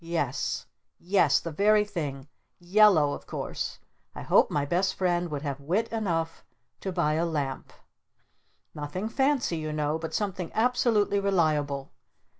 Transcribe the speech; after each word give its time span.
Yes 0.03 0.65
Yes! 0.97 1.39
The 1.39 1.51
very 1.51 1.85
thing! 1.85 2.27
Yellow 2.57 3.13
of 3.13 3.27
course! 3.27 3.77
I 4.15 4.23
hope 4.23 4.49
my 4.49 4.65
Best 4.65 4.95
Friend 4.95 5.29
would 5.29 5.43
have 5.43 5.61
wit 5.61 5.89
enough 5.91 6.43
to 6.79 6.91
buy 6.91 7.13
a 7.13 7.23
Lamp! 7.27 7.71
Nothing 8.73 9.07
fancy 9.09 9.57
you 9.57 9.71
know 9.71 9.99
but 9.99 10.15
something 10.15 10.49
absolutely 10.55 11.19
reliable. 11.19 11.91